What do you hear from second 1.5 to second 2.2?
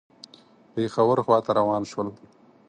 روان شول.